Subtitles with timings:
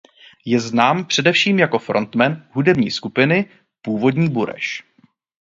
[0.45, 3.49] Je znám především jako frontman hudební skupiny
[3.81, 4.83] Původní Bureš.